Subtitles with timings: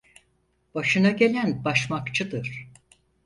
[0.75, 2.67] Başına gelen başmakçıdır.